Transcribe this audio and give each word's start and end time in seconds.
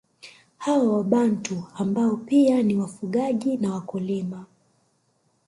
Hawa 0.57 0.97
wabantu 0.97 1.63
ambao 1.75 2.17
pia 2.17 2.63
ni 2.63 2.75
wafugaji 2.77 3.57
na 3.57 3.73
wakulima 3.73 4.45